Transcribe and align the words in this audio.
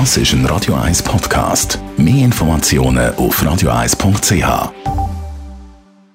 Das 0.00 0.16
ist 0.16 0.32
ein 0.32 0.44
Radio 0.46 0.74
1 0.74 1.04
Podcast. 1.04 1.78
Mehr 1.96 2.24
Informationen 2.24 3.14
auf 3.14 3.40
radio1.ch. 3.40 4.40
Tag, 4.40 4.72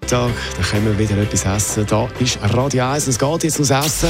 da 0.09 0.29
können 0.69 0.85
wir 0.85 0.99
wieder 0.99 1.17
etwas 1.17 1.45
essen. 1.45 1.85
Da 1.87 2.09
ist 2.19 2.37
Radio 2.41 2.83
1, 2.83 3.07
es 3.07 3.17
geht 3.17 3.43
jetzt 3.45 3.55
ums 3.55 3.69
Essen. 3.69 4.09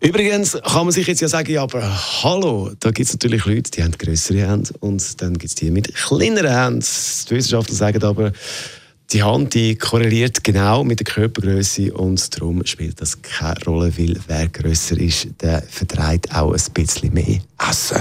Übrigens 0.00 0.52
kann 0.62 0.84
man 0.84 0.92
sich 0.92 1.08
jetzt 1.08 1.20
ja 1.20 1.27
sagen, 1.27 1.50
ja, 1.50 1.62
aber 1.64 1.83
hallo, 2.22 2.70
da 2.78 2.92
gibt 2.92 3.08
es 3.08 3.14
natürlich 3.14 3.44
Leute, 3.44 3.72
die 3.72 3.83
haben 3.83 3.92
größere 3.92 4.46
Hände 4.48 4.72
und 4.78 5.20
dann 5.20 5.33
gibt 5.33 5.46
es 5.46 5.55
die 5.56 5.70
mit 5.72 5.92
kleineren 5.94 6.52
Händen. 6.52 6.86
Die 7.28 7.34
Wissenschaftler 7.34 7.74
sagen 7.74 8.05
aber, 8.05 8.33
die 9.12 9.22
Hand 9.22 9.55
die 9.55 9.74
korreliert 9.74 10.44
genau 10.44 10.84
mit 10.84 11.00
der 11.00 11.06
Körpergröße 11.06 11.92
und 11.92 12.36
darum 12.36 12.64
spielt 12.66 13.00
das 13.00 13.20
keine 13.20 13.58
Rolle, 13.66 13.98
weil 13.98 14.16
wer 14.28 14.48
größer 14.48 14.96
ist, 14.98 15.28
der 15.41 15.62
vertreibt 15.62 16.33
auch 16.34 16.52
ein 16.52 16.72
bisschen 16.72 17.12
mehr 17.12 17.41
Essen. 17.68 18.00